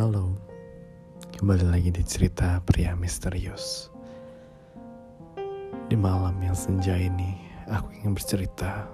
Halo, 0.00 0.32
kembali 1.36 1.76
lagi 1.76 1.92
di 1.92 2.00
cerita 2.00 2.56
pria 2.64 2.96
misterius. 2.96 3.92
Di 5.92 5.92
malam 5.92 6.40
yang 6.40 6.56
senja 6.56 6.96
ini, 6.96 7.36
aku 7.68 8.00
ingin 8.00 8.16
bercerita 8.16 8.88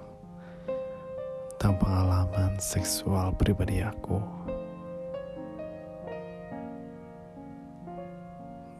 tentang 1.55 1.79
pengalaman 1.79 2.59
seksual 2.59 3.31
pribadi 3.39 3.79
aku. 3.79 4.19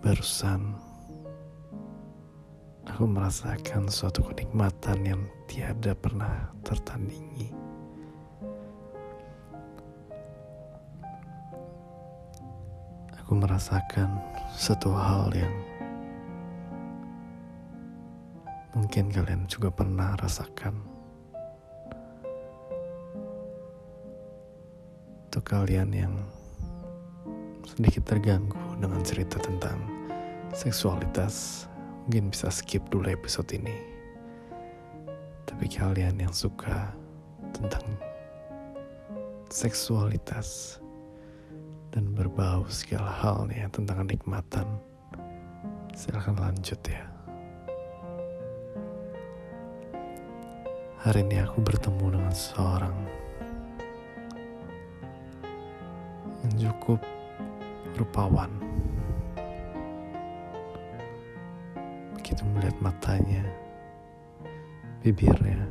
Barusan, 0.03 0.75
aku 2.91 3.07
merasakan 3.07 3.87
suatu 3.87 4.19
kenikmatan 4.27 4.99
yang 5.15 5.21
tiada 5.47 5.95
pernah 5.95 6.51
tertandingi. 6.67 7.56
Aku 13.27 13.43
merasakan 13.43 14.23
satu 14.55 14.87
hal 14.95 15.27
yang 15.35 15.51
mungkin 18.71 19.11
kalian 19.11 19.43
juga 19.51 19.67
pernah 19.67 20.15
rasakan. 20.15 20.71
Untuk 25.27 25.43
kalian 25.43 25.91
yang 25.91 26.15
sedikit 27.67 28.15
terganggu 28.15 28.63
dengan 28.79 29.03
cerita 29.03 29.43
tentang 29.43 29.75
seksualitas, 30.55 31.67
mungkin 32.07 32.31
bisa 32.31 32.47
skip 32.47 32.87
dulu 32.87 33.11
episode 33.11 33.51
ini. 33.51 33.75
Tapi 35.43 35.67
kalian 35.67 36.15
yang 36.15 36.31
suka 36.31 36.95
tentang 37.51 37.83
seksualitas 39.51 40.79
dan 41.97 42.13
berbau 42.13 42.61
segala 42.69 43.09
hal 43.09 43.49
nih 43.49 43.65
ya, 43.65 43.67
tentang 43.73 44.05
kenikmatan, 44.05 44.69
silahkan 45.97 46.37
lanjut 46.37 46.77
ya. 46.85 47.01
Hari 51.01 51.25
ini 51.25 51.41
aku 51.41 51.57
bertemu 51.65 52.21
dengan 52.21 52.33
seorang 52.37 52.93
yang 56.45 56.69
cukup 56.69 57.01
rupawan. 57.97 58.53
Begitu 62.13 62.45
melihat 62.53 62.77
matanya, 62.77 63.41
bibirnya, 65.01 65.65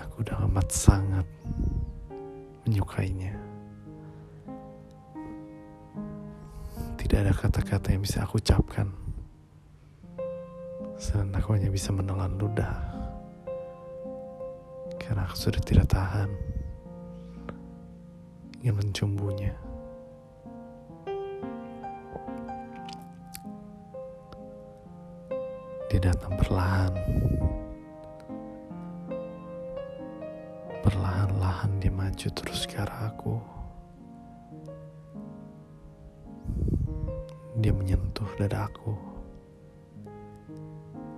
aku 0.00 0.24
udah 0.24 0.48
amat 0.48 0.72
sangat 0.72 1.28
menyukainya. 2.66 3.30
Tidak 6.98 7.18
ada 7.22 7.30
kata-kata 7.30 7.94
yang 7.94 8.02
bisa 8.02 8.26
aku 8.26 8.42
ucapkan. 8.42 8.90
Selain 10.98 11.30
aku 11.30 11.54
hanya 11.54 11.70
bisa 11.70 11.94
menelan 11.94 12.34
ludah. 12.34 12.74
Karena 14.98 15.22
aku 15.22 15.38
sudah 15.38 15.62
tidak 15.62 15.86
tahan. 15.86 16.26
Ingin 18.58 18.74
mencumbunya. 18.74 19.54
Dia 25.86 26.10
datang 26.10 26.34
perlahan. 26.34 27.35
Perlahan-lahan 31.66 31.82
dia 31.82 31.98
maju 31.98 32.28
terus 32.30 32.62
ke 32.62 32.78
arah 32.78 33.10
aku. 33.10 33.42
Dia 37.58 37.74
menyentuh 37.74 38.30
dadaku. 38.38 38.94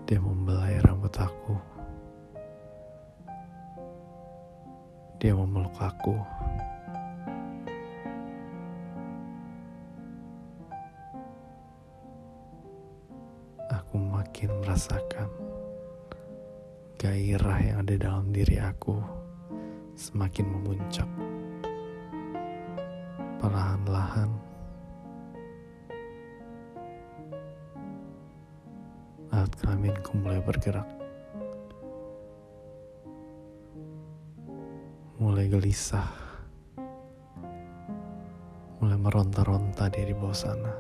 Dia 0.09 0.17
membelai 0.17 0.81
rambut 0.81 1.13
aku. 1.21 1.53
Dia 5.21 5.37
memeluk 5.37 5.77
aku. 5.77 6.17
Aku 13.69 14.01
makin 14.01 14.49
merasakan 14.65 15.29
gairah 16.97 17.61
yang 17.61 17.85
ada 17.85 18.01
dalam 18.01 18.33
diri 18.33 18.57
aku 18.57 19.18
semakin 19.99 20.47
memuncak. 20.47 21.11
Perlahan-lahan, 23.43 24.31
alat 29.35 29.53
kelaminku 29.59 30.15
mulai 30.23 30.39
bergerak. 30.39 30.87
Mulai 35.19 35.51
gelisah. 35.51 36.07
Mulai 38.79 38.99
meronta-ronta 39.03 39.91
dia 39.91 40.07
di 40.07 40.15
bawah 40.15 40.31
sana. 40.31 40.71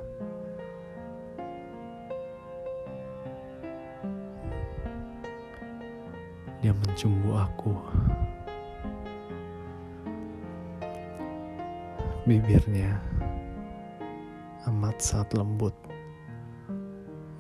Dia 6.63 6.71
mencumbu 6.71 7.35
aku. 7.35 7.75
Bibirnya 12.29 12.93
amat 14.69 15.01
sangat 15.01 15.41
lembut. 15.41 15.73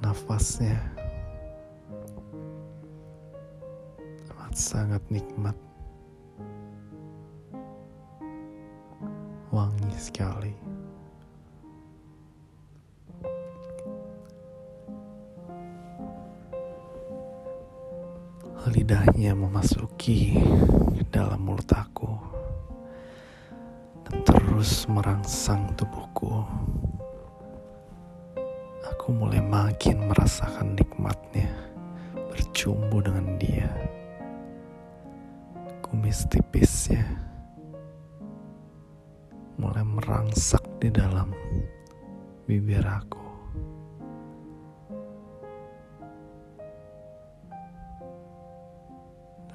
Nafasnya 0.00 0.80
amat 4.32 4.56
sangat 4.56 5.04
nikmat. 5.12 5.52
Wangi 9.52 9.92
sekali. 10.00 10.56
Lidahnya 18.72 19.36
memasuki 19.36 20.40
dalam 21.12 21.44
mulut 21.44 21.68
aku 21.76 22.07
terus 24.58 24.90
merangsang 24.90 25.70
tubuhku. 25.78 26.42
Aku 28.90 29.14
mulai 29.14 29.38
makin 29.38 30.10
merasakan 30.10 30.74
nikmatnya 30.74 31.46
bercumbu 32.10 32.98
dengan 32.98 33.38
dia. 33.38 33.70
Kumis 35.78 36.26
tipisnya 36.26 37.06
mulai 39.62 39.86
merangsak 39.86 40.66
di 40.82 40.90
dalam 40.90 41.30
bibir 42.50 42.82
aku. 42.82 43.22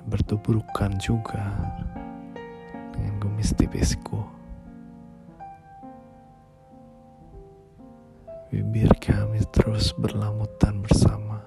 bertubrukan 0.07 0.95
juga 0.95 1.43
dengan 2.95 3.19
kumis 3.19 3.51
tipisku. 3.51 4.42
Bibir 8.53 8.93
kami 9.01 9.41
terus 9.49 9.97
berlamutan 9.97 10.85
bersama. 10.85 11.41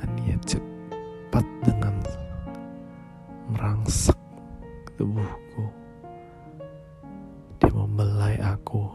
Dan 0.00 0.16
ia 0.24 0.32
cepat 0.40 1.44
dengan 1.60 1.92
merangsak 3.52 4.16
tubuhku. 4.96 5.68
Dia 7.60 7.68
membelai 7.76 8.40
aku. 8.40 8.88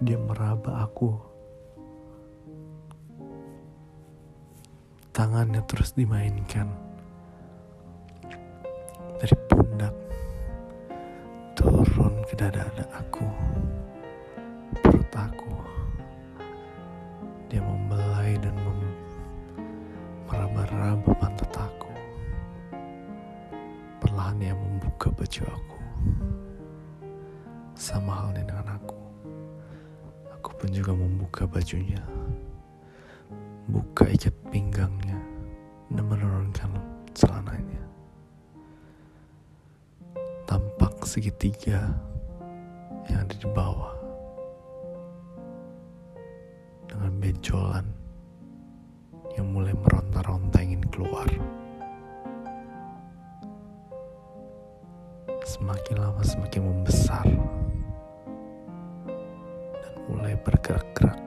Dia 0.00 0.16
meraba 0.16 0.88
aku. 0.88 1.12
Tangannya 5.12 5.60
terus 5.68 5.92
dimainkan 5.92 6.85
turun 12.36 12.52
ke 12.52 12.52
dada 12.52 12.84
aku, 12.92 13.24
perut 14.84 15.12
aku. 15.16 15.52
Dia 17.48 17.64
membelai 17.64 18.36
dan 18.36 18.52
mem 18.60 18.80
meraba-raba 20.28 21.12
pantat 21.16 21.56
aku. 21.56 21.92
Perlahan 24.04 24.36
dia 24.36 24.52
membuka 24.52 25.08
baju 25.08 25.42
aku. 25.48 25.80
Sama 27.72 28.12
halnya 28.12 28.44
dengan 28.44 28.76
aku. 28.76 29.00
Aku 30.36 30.50
pun 30.60 30.68
juga 30.68 30.92
membuka 30.92 31.48
bajunya. 31.48 32.04
Buka 33.72 34.12
ikat 34.12 34.36
pinggangnya 34.52 35.18
dan 35.88 36.04
menurunkan 36.04 36.70
celananya. 37.16 37.76
segitiga 41.06 41.94
yang 43.10 43.26
ada 43.26 43.36
di 43.36 43.48
bawah 43.50 43.94
dengan 46.86 47.12
benjolan 47.20 47.86
yang 49.36 49.52
mulai 49.52 49.76
meronta-ronta 49.76 50.58
ingin 50.64 50.82
keluar. 50.88 51.28
Semakin 55.46 55.96
lama 56.02 56.22
semakin 56.26 56.62
membesar 56.64 57.26
dan 59.78 59.94
mulai 60.10 60.34
bergerak-gerak 60.42 61.26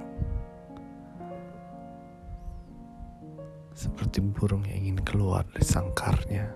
seperti 3.80 4.20
burung 4.20 4.68
yang 4.68 4.92
ingin 4.92 5.00
keluar 5.08 5.48
dari 5.56 5.64
sangkarnya. 5.64 6.52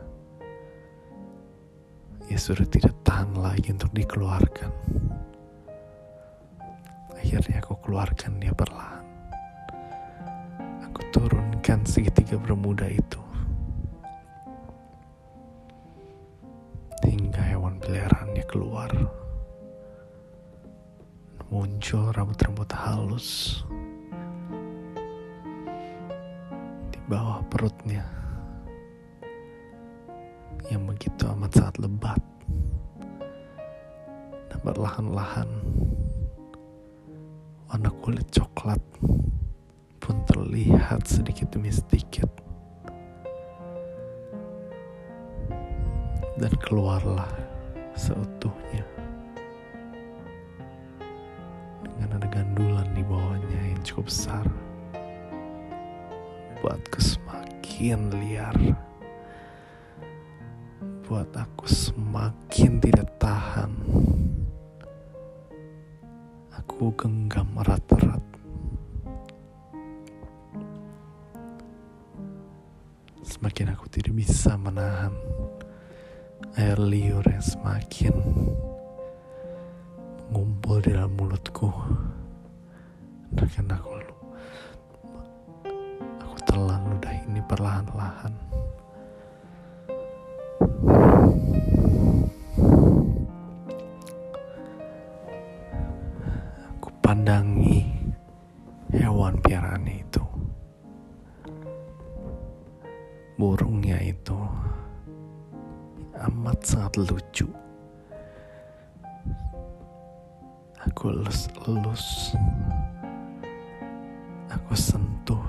Ia 2.28 2.40
sudah 2.40 2.68
tidak 2.68 2.92
tahan 3.08 3.40
lagi 3.40 3.72
untuk 3.72 3.96
dikeluarkan. 3.96 4.72
Akhirnya 7.24 7.64
aku 7.64 7.80
keluarkan 7.80 8.36
dia 8.44 8.52
perlahan. 8.52 9.08
Aku 10.92 11.00
turunkan 11.16 11.88
segitiga 11.88 12.36
bermuda 12.36 12.84
itu. 12.92 13.24
Hingga 17.08 17.42
hewan 17.48 17.80
peliharaannya 17.80 18.44
keluar. 18.44 18.92
Muncul 21.48 22.12
rambut-rambut 22.12 22.68
halus 22.75 23.64
bawah 27.14 27.44
perutnya 27.52 28.02
yang 30.72 30.88
begitu 30.88 31.28
amat 31.36 31.52
sangat 31.52 31.75
lebat 31.84 32.22
dan 34.48 34.60
perlahan-lahan 34.64 35.50
warna 37.74 37.90
kulit 38.06 38.30
coklat 38.30 38.78
pun 39.98 40.22
terlihat 40.30 41.10
sedikit 41.10 41.50
demi 41.50 41.74
sedikit 41.74 42.30
dan 46.38 46.54
keluarlah 46.62 47.25
seutuhnya 47.98 48.86
dengan 51.81 52.22
ada 52.22 52.28
gandulan 52.30 52.86
di 52.94 53.02
bawahnya 53.02 53.74
yang 53.74 53.81
cukup 53.81 54.06
besar 54.06 54.46
membuatku 56.62 57.02
semakin 57.02 58.14
liar. 58.22 58.56
Buat 61.04 61.36
aku 61.36 61.68
semakin 61.68 62.80
tidak 62.80 63.20
tahan. 63.20 64.23
Aku 66.84 67.00
genggam 67.00 67.48
erat-erat. 67.64 68.20
Semakin 73.24 73.72
aku 73.72 73.88
tidak 73.88 74.12
bisa 74.12 74.60
menahan 74.60 75.16
air 76.60 76.76
liur 76.76 77.24
yang 77.24 77.40
semakin 77.40 78.12
mengumpul 80.28 80.84
di 80.84 80.92
dalam 80.92 81.16
mulutku. 81.16 81.72
Dan 83.32 83.72
aku 83.72 83.96
perlahan-lahan. 87.48 88.53
Sangat 106.94 107.10
lucu. 107.10 107.50
Aku 110.86 111.10
elus-elus. 111.10 112.38
Aku 114.54 114.74
sentuh 114.78 115.42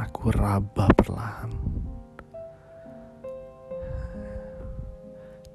Aku 0.00 0.32
raba 0.32 0.88
perlahan. 0.96 1.52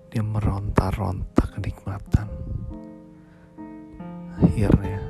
Dia 0.08 0.24
meronta-ronta 0.24 1.44
kenikmatan. 1.58 2.30
Akhirnya, 4.40 5.02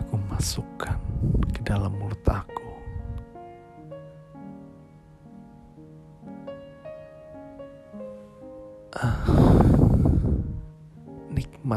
aku 0.00 0.18
masukkan 0.32 0.98
ke 1.52 1.60
dalam 1.62 1.94
mulut 1.94 2.24
aku. 2.26 2.55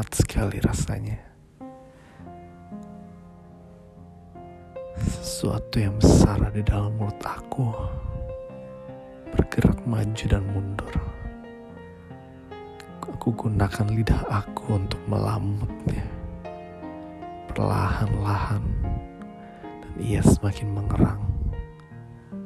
Nikmat 0.00 0.16
sekali 0.16 0.56
rasanya. 0.64 1.20
sesuatu 4.96 5.76
yang 5.76 5.92
besar 6.00 6.40
di 6.56 6.64
dalam 6.64 6.96
mulut 6.96 7.20
aku 7.20 7.68
bergerak 9.36 9.76
maju 9.84 10.24
dan 10.24 10.40
mundur. 10.56 10.94
Aku 13.04 13.28
gunakan 13.36 13.92
lidah 13.92 14.24
aku 14.24 14.80
untuk 14.80 15.00
melamutnya 15.04 16.08
perlahan-lahan 17.52 18.64
dan 19.84 19.94
ia 20.00 20.24
semakin 20.24 20.80
mengerang, 20.80 21.20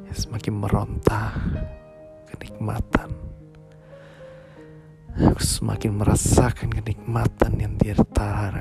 ia 0.03 0.15
semakin 0.15 0.59
meronta 0.59 1.31
kenikmatan. 2.27 3.34
Aku 5.15 5.39
semakin 5.39 5.95
merasakan 5.95 6.75
kenikmatan 6.75 7.55
yang 7.55 7.79
tiada. 7.79 8.51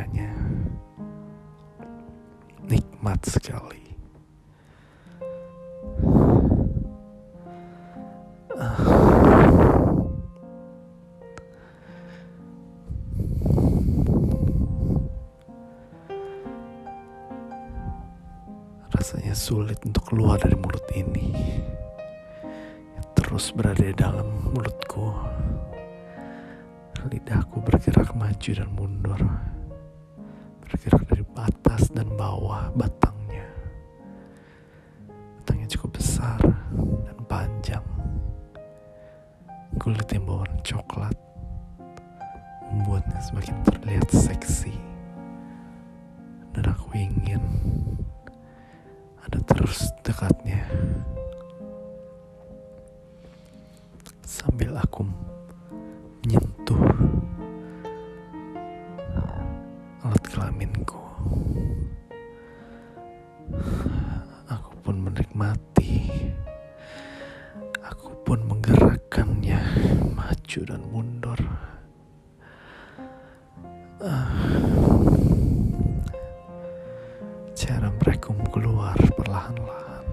Nikmat 2.62 3.18
sekali. 3.26 3.82
Rasanya 18.94 19.34
sulit 19.34 19.82
untuk 19.82 20.06
keluar 20.06 20.38
dari 20.38 20.54
mulut 20.54 20.86
ini. 20.94 21.34
Terus 23.18 23.50
berada 23.50 23.82
di 23.82 23.90
dalam 23.90 24.54
mulutku. 24.54 25.10
Lidahku 27.04 27.60
bergerak 27.60 28.16
maju 28.16 28.50
dan 28.56 28.68
mundur. 28.72 29.20
Bergerak 30.64 31.04
dari 31.04 31.24
atas 31.36 31.92
dan 31.92 32.08
bawah 32.16 32.72
batangnya. 32.72 33.44
Batangnya 35.38 35.68
cukup 35.68 36.00
besar 36.00 36.40
dan 37.04 37.18
panjang. 37.28 37.84
Kulit 39.76 40.08
yang 40.08 40.24
berwarna 40.24 40.56
coklat 40.64 41.16
membuatnya 42.72 43.20
semakin 43.20 43.56
terlihat 43.68 44.08
seksi. 44.08 44.72
Dan 46.56 46.64
aku 46.72 46.88
ingin 46.96 47.42
ada 49.20 49.38
terus 49.44 49.92
dekatnya. 50.00 50.64
Sambil 54.24 54.72
aku 54.78 55.04
kelaminku. 60.54 61.02
Aku 64.46 64.70
pun 64.86 65.02
menikmati. 65.02 66.06
Aku 67.82 68.14
pun 68.22 68.38
menggerakkannya 68.46 69.58
maju 70.14 70.60
dan 70.62 70.82
mundur. 70.94 71.40
Cara 77.54 77.88
mereka 77.98 78.30
keluar 78.52 78.98
perlahan-lahan 79.16 80.06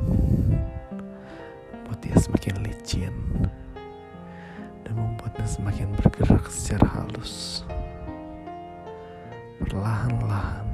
dia 2.02 2.18
semakin 2.18 2.66
licin 2.66 3.14
Dan 4.82 4.96
membuatnya 4.96 5.44
semakin 5.44 5.92
bergerak 6.00 6.48
secara 6.50 6.88
halus 6.88 7.62
Perlahan-lahan 9.62 10.68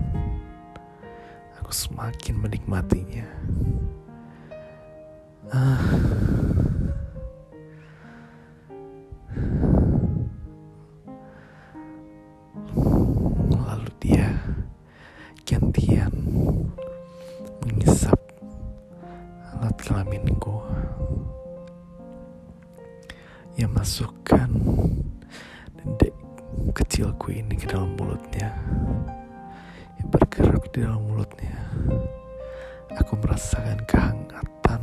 aku 1.68 1.76
semakin 1.76 2.36
menikmatinya. 2.40 3.28
Ah. 5.52 5.84
Lalu 13.52 13.92
dia 14.00 14.32
gantian 15.44 16.12
mengisap 17.68 18.16
alat 19.52 19.76
kelaminku. 19.84 20.64
Ia 23.60 23.68
masukkan 23.68 24.48
dedek 25.76 26.16
kecilku 26.74 27.34
ini 27.34 27.56
ke 27.58 27.70
dalam 27.70 27.94
mulutnya. 27.98 28.54
Yang 29.98 30.08
bergerak 30.14 30.64
di 30.74 30.80
dalam 30.86 31.02
mulutnya. 31.06 31.58
Aku 32.98 33.18
merasakan 33.22 33.78
kehangatan. 33.86 34.82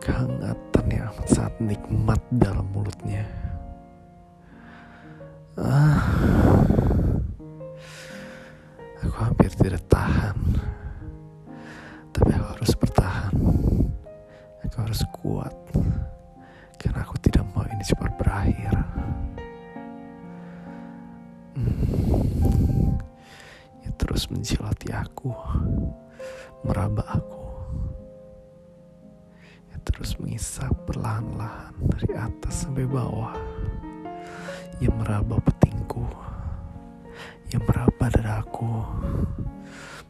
Kehangatan 0.00 0.84
yang 0.90 1.12
amat 1.12 1.28
sangat 1.28 1.54
nikmat 1.60 2.20
dalam 2.32 2.66
mulutnya. 2.72 3.26
Ah. 5.60 6.00
Aku 9.00 9.16
hampir 9.16 9.52
tidak 9.56 9.84
tahan. 9.88 10.36
Tapi 12.10 12.30
aku 12.36 12.46
harus 12.58 12.72
bertahan. 12.76 13.34
Aku 14.66 14.76
harus 14.80 15.02
kuat. 15.14 15.54
Karena 16.80 17.04
aku 17.04 17.16
tidak 17.20 17.44
mau 17.52 17.64
ini 17.68 17.84
cepat 17.84 18.12
berakhir. 18.16 18.72
Ya 23.82 23.90
terus 23.98 24.30
menjilati 24.30 24.94
aku 24.94 25.32
meraba 26.62 27.04
aku. 27.16 27.46
Ya 29.70 29.76
terus 29.86 30.18
mengisap 30.20 30.74
perlahan-lahan 30.86 31.74
dari 31.96 32.12
atas 32.14 32.66
sampai 32.66 32.86
bawah. 32.86 33.34
Yang 34.80 34.94
meraba 34.96 35.36
petingku 35.44 36.08
yang 37.50 37.66
meraba 37.66 38.06
dadaku 38.06 38.70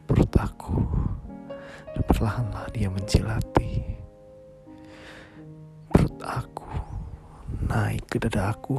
perut 0.05 0.33
aku 0.37 0.77
dan 1.91 2.03
perlahan-lahan 2.05 2.71
dia 2.71 2.89
menjilati. 2.93 3.81
Perut 5.89 6.17
aku 6.21 6.69
naik 7.65 8.05
ke 8.07 8.17
dada 8.21 8.53
aku 8.53 8.77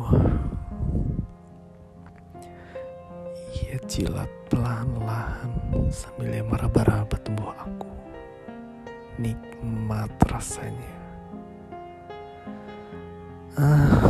ia 3.62 3.78
jilat 3.86 4.30
pelan-lahan 4.50 5.54
sambil 5.94 6.28
dia 6.34 6.44
meraba-raba 6.44 7.16
tubuh 7.22 7.54
aku. 7.54 7.90
Nikmat 9.22 10.10
rasanya. 10.26 10.94
Ah. 13.56 14.02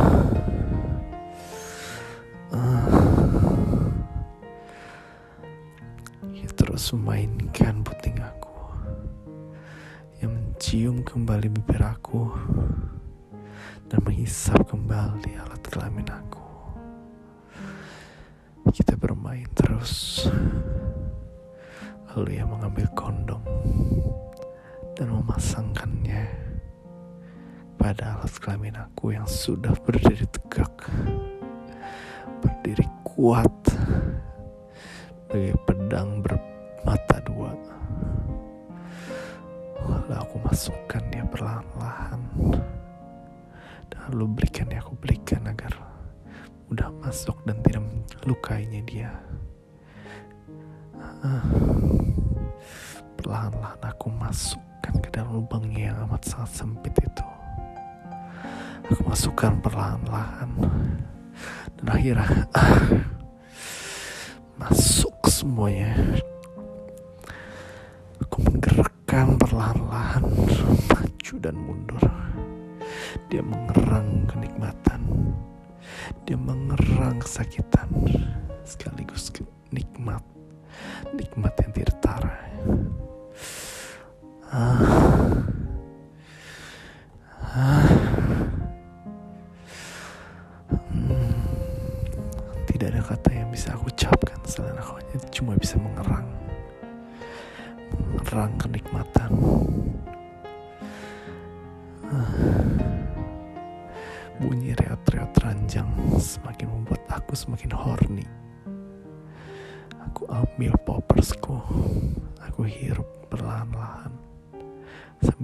Terus 6.73 6.89
memainkan 6.97 7.85
puting 7.85 8.17
aku. 8.17 8.57
Yang 10.17 10.31
mencium 10.33 10.97
kembali 11.05 11.53
bibir 11.53 11.85
aku 11.85 12.33
dan 13.91 14.01
menghisap 14.01 14.57
kembali 14.73 15.37
alat 15.37 15.61
kelamin 15.69 16.09
aku. 16.09 16.42
Terus. 19.57 20.27
Lalu 22.13 22.37
ia 22.37 22.45
mengambil 22.45 22.85
kondom 22.93 23.41
dan 24.93 25.09
memasangkannya 25.09 26.29
pada 27.81 28.21
alat 28.21 28.37
kelamin 28.37 28.77
aku 28.77 29.17
yang 29.17 29.25
sudah 29.25 29.73
berdiri 29.81 30.29
tegak, 30.29 30.85
berdiri 32.45 32.85
kuat, 33.01 33.49
bagi 35.33 35.57
pedang 35.65 36.21
ber 36.21 36.37
mata 36.85 37.17
dua 37.25 37.49
lalu 39.83 40.13
aku 40.13 40.35
masukkan 40.45 41.01
dia 41.11 41.25
perlahan-lahan 41.27 42.21
dan 43.89 43.99
lalu 44.11 44.39
berikan 44.39 44.69
dia 44.69 44.79
aku 44.79 44.95
berikan 44.99 45.43
agar 45.49 45.92
mudah 46.73 46.89
masuk 47.05 47.37
dan 47.45 47.53
tidak 47.61 47.85
melukainya 48.25 48.81
dia. 48.89 49.13
Ah, 51.21 51.45
perlahan-lahan 53.13 53.93
aku 53.93 54.09
masukkan 54.09 54.97
ke 54.97 55.13
dalam 55.13 55.37
lubangnya 55.37 55.93
yang 55.93 56.09
amat 56.09 56.25
sangat 56.25 56.65
sempit 56.65 56.97
itu. 56.97 57.27
Aku 58.89 59.05
masukkan 59.05 59.53
perlahan-lahan. 59.61 60.49
Dan 61.77 61.85
akhirnya 61.93 62.49
ah, 62.57 62.89
masuk 64.57 65.13
semuanya. 65.29 65.93
Menggerakkan 68.33 69.37
perlahan-lahan 69.37 70.25
maju 70.89 71.33
dan 71.37 71.53
mundur. 71.53 72.01
Dia 73.29 73.45
mengerang 73.45 74.25
kenikmatan. 74.25 75.32
Dia 76.25 76.37
mengerang 76.37 77.21
kesakitan 77.21 77.87
sekaligus 78.63 79.29
nikmat. 79.69 80.23
Nikmat 81.13 81.53
yang 81.61 81.71
tidak. 81.73 82.21
Ah. 84.49 85.12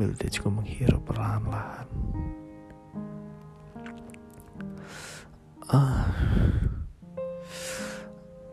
Sambil 0.10 0.26
dia 0.26 0.34
juga 0.34 0.50
menghirup 0.58 1.02
perlahan-lahan. 1.06 1.88
Ah, 5.70 6.10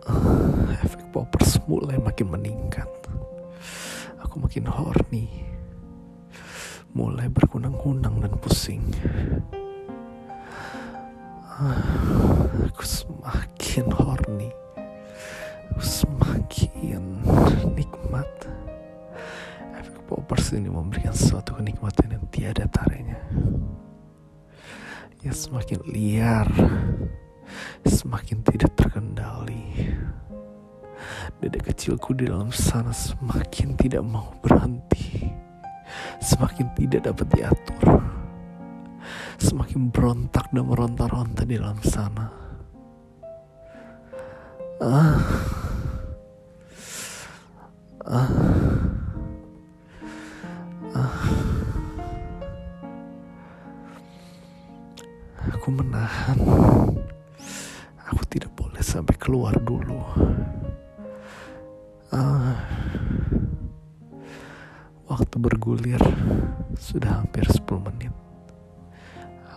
ah, 0.05 0.69
efek 0.85 1.01
poppers 1.17 1.57
mulai 1.65 1.97
makin 1.97 2.29
meningkat. 2.29 2.93
Aku 4.21 4.37
makin 4.37 4.69
horny. 4.69 5.49
Mulai 6.93 7.33
berkunang-kunang 7.33 8.21
dan 8.21 8.37
pusing. 8.37 8.85
Aku 12.69 12.85
semakin 12.85 13.89
horny. 13.97 14.53
Aku 15.73 15.81
semakin 15.81 17.25
poppers 20.47 20.62
ini 20.62 20.71
memberikan 20.71 21.11
suatu 21.11 21.59
kenikmatan 21.59 22.07
yang 22.07 22.25
tiada 22.31 22.71
taranya 22.71 23.19
ya 25.19 25.35
semakin 25.35 25.83
liar 25.91 26.47
semakin 27.83 28.47
tidak 28.47 28.71
terkendali 28.79 29.91
Dedek 31.43 31.75
kecilku 31.75 32.15
di 32.15 32.31
dalam 32.31 32.55
sana 32.55 32.88
semakin 32.88 33.76
tidak 33.76 34.00
mau 34.00 34.33
berhenti. 34.41 35.29
Semakin 36.25 36.73
tidak 36.73 37.12
dapat 37.12 37.26
diatur. 37.37 38.00
Semakin 39.37 39.93
berontak 39.93 40.49
dan 40.50 40.65
meronta-ronta 40.65 41.45
di 41.45 41.61
dalam 41.61 41.79
sana. 41.85 42.26
Ah. 44.81 45.21
Ah. 48.09 48.56
Aku 55.66 55.82
menahan. 55.82 56.38
Aku 58.06 58.23
tidak 58.30 58.54
boleh 58.54 58.78
sampai 58.87 59.18
keluar 59.18 59.50
dulu. 59.66 59.99
Uh, 62.14 62.54
waktu 65.11 65.37
bergulir 65.42 65.99
sudah 66.78 67.18
hampir 67.18 67.42
10 67.50 67.66
menit. 67.82 68.14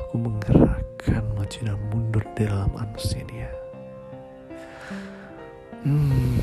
Aku 0.01 0.17
menggerakkan 0.17 1.29
maju 1.37 1.59
dan 1.61 1.77
mundur 1.93 2.25
di 2.33 2.41
dalam 2.41 2.73
anusnya 2.73 3.23
dia. 3.29 3.51
Hmm. 5.85 6.41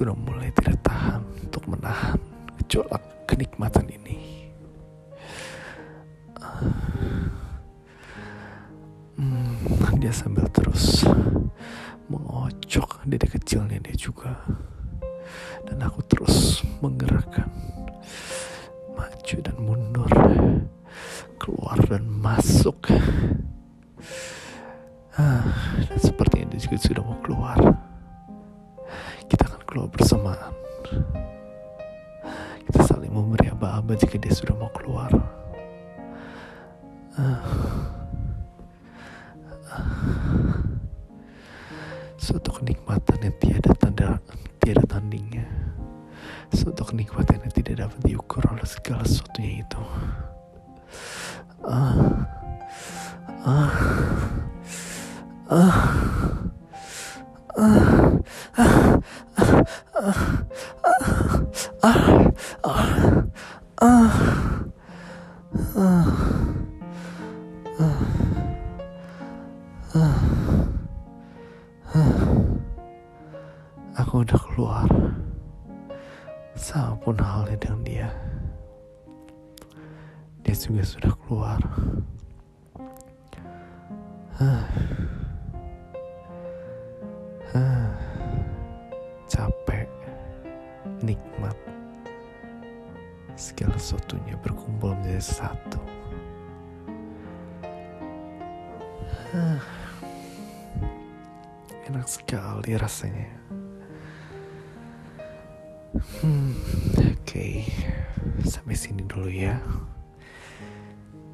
sudah 0.00 0.16
mulai 0.16 0.48
tidak 0.56 0.80
tahan 0.80 1.20
untuk 1.44 1.60
menahan 1.68 2.16
gejolak 2.56 3.04
kenikmatan 3.28 3.84
ini. 3.84 4.48
Hmm, 9.20 9.60
dia 10.00 10.08
sambil 10.08 10.48
terus 10.48 11.04
mengocok 12.08 13.04
dede 13.04 13.28
kecilnya 13.28 13.76
dia 13.76 13.92
juga. 13.92 14.40
Dan 15.68 15.84
aku 15.84 16.00
terus 16.08 16.64
menggerakkan 16.80 17.52
maju 18.96 19.36
dan 19.44 19.56
mundur, 19.60 20.12
keluar 21.36 21.76
dan 21.92 22.08
masuk. 22.08 22.88
Ah, 25.20 25.44
dan 25.92 26.00
sepertinya 26.00 26.56
dia 26.56 26.64
juga 26.64 26.80
sudah 26.80 27.04
mau 27.04 27.20
keluar 27.20 27.89
keluar 29.70 29.86
bersamaan 29.86 30.52
kita 32.70 32.86
saling 32.86 33.10
memberi 33.10 33.50
aba-aba 33.50 33.98
jika 33.98 34.14
dia 34.14 34.30
sudah 34.30 34.54
mau 34.54 34.70
keluar. 34.70 35.10
Suatu 42.14 42.62
kenikmatan 42.62 43.18
yang 43.26 43.36
tiada 43.42 43.74
tanda 43.74 44.08
tiada 44.62 44.86
tandingnya. 44.86 45.42
Suatu 46.54 46.86
kenikmatan 46.86 47.42
yang 47.42 47.50
tidak 47.50 47.74
dapat 47.82 47.98
diukur 48.06 48.46
oleh 48.54 48.66
segala 48.70 49.02
sesuatunya 49.02 49.66
itu 49.66 49.82
ah 69.90 70.22
aku 73.98 74.22
udah 74.22 74.38
keluar. 74.38 74.86
Sama 76.54 76.94
pun 77.02 77.18
halnya 77.18 77.58
dengan 77.58 77.82
dia. 77.82 78.10
Dia 80.46 80.54
juga 80.54 80.86
sudah 80.86 81.14
keluar. 81.26 81.58
Capek 89.26 89.90
nikmat. 91.02 91.56
Segala 93.34 93.74
sesuatunya 93.74 94.38
berkumpul 94.38 94.94
menjadi 94.94 95.22
satu 95.22 95.80
enak 101.90 102.06
sekali 102.06 102.78
rasanya 102.78 103.26
hmm, 106.22 106.54
oke 107.02 107.18
okay. 107.26 107.66
sampai 108.46 108.78
sini 108.78 109.02
dulu 109.10 109.26
ya 109.26 109.58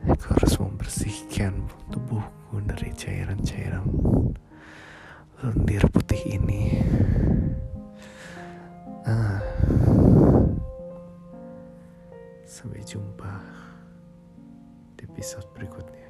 aku 0.09 0.33
harus 0.33 0.57
membersihkan 0.57 1.61
tubuhku 1.93 2.57
dari 2.65 2.89
cairan-cairan 2.97 3.85
lendir 5.45 5.85
putih 5.93 6.25
ini 6.25 6.73
ah. 9.04 9.45
sampai 12.49 12.80
jumpa 12.80 13.45
di 14.97 15.04
episode 15.04 15.45
berikutnya 15.52 16.05